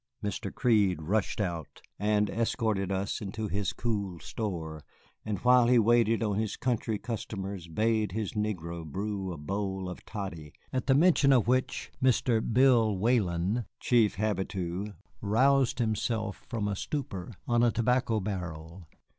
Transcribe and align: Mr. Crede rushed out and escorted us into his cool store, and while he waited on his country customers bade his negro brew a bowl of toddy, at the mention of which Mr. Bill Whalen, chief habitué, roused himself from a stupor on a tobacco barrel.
Mr. 0.23 0.51
Crede 0.51 0.99
rushed 0.99 1.39
out 1.39 1.83
and 1.99 2.27
escorted 2.27 2.91
us 2.91 3.21
into 3.21 3.47
his 3.47 3.71
cool 3.71 4.17
store, 4.19 4.81
and 5.23 5.37
while 5.43 5.67
he 5.67 5.77
waited 5.77 6.23
on 6.23 6.39
his 6.39 6.57
country 6.57 6.97
customers 6.97 7.67
bade 7.67 8.11
his 8.11 8.33
negro 8.33 8.83
brew 8.83 9.31
a 9.31 9.37
bowl 9.37 9.87
of 9.87 10.03
toddy, 10.03 10.53
at 10.73 10.87
the 10.87 10.95
mention 10.95 11.31
of 11.31 11.47
which 11.47 11.91
Mr. 12.01 12.41
Bill 12.41 12.97
Whalen, 12.97 13.65
chief 13.79 14.15
habitué, 14.17 14.95
roused 15.21 15.77
himself 15.77 16.47
from 16.49 16.67
a 16.67 16.75
stupor 16.75 17.33
on 17.47 17.61
a 17.61 17.71
tobacco 17.71 18.19
barrel. 18.19 18.87